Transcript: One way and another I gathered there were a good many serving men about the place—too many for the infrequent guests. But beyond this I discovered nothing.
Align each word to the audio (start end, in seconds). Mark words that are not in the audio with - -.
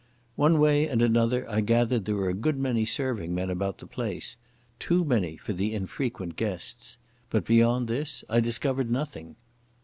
One 0.35 0.57
way 0.59 0.87
and 0.87 0.99
another 1.03 1.47
I 1.47 1.61
gathered 1.61 2.05
there 2.05 2.15
were 2.15 2.29
a 2.29 2.33
good 2.33 2.57
many 2.57 2.85
serving 2.85 3.35
men 3.35 3.51
about 3.51 3.77
the 3.77 3.85
place—too 3.85 5.05
many 5.05 5.37
for 5.37 5.53
the 5.53 5.75
infrequent 5.75 6.35
guests. 6.35 6.97
But 7.29 7.45
beyond 7.45 7.87
this 7.87 8.23
I 8.27 8.39
discovered 8.39 8.89
nothing. 8.89 9.35